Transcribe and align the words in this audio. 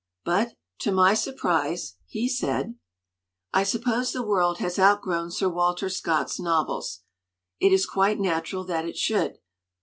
But, 0.25 0.53
to 0.79 0.91
my 0.91 1.13
surprise, 1.13 1.93
he 2.07 2.27
said: 2.27 2.73
"I 3.53 3.61
suppose 3.61 4.11
the 4.13 4.25
world 4.25 4.57
has 4.57 4.79
outgrown 4.79 5.29
Sir 5.29 5.47
Walter 5.47 5.89
Scott's 5.89 6.39
novels. 6.39 7.01
It 7.59 7.71
is 7.71 7.85
quite 7.85 8.19
natural 8.19 8.63
that 8.63 8.85
it 8.87 8.97
should. 8.97 9.37